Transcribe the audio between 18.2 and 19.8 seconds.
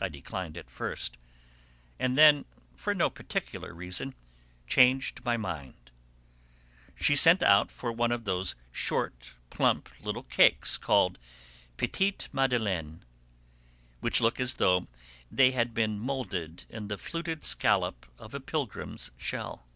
a pilgrim's shell.